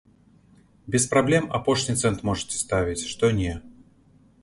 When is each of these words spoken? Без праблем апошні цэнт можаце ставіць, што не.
Без 0.95 1.05
праблем 1.11 1.45
апошні 1.59 1.97
цэнт 2.01 2.19
можаце 2.31 2.57
ставіць, 2.65 3.07
што 3.15 3.25
не. 3.45 3.53